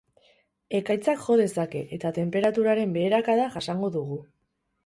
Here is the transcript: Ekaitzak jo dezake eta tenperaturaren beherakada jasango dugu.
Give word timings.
Ekaitzak 0.79 1.19
jo 1.25 1.35
dezake 1.41 1.83
eta 1.99 2.13
tenperaturaren 2.17 2.97
beherakada 2.97 3.47
jasango 3.59 3.93
dugu. 3.99 4.19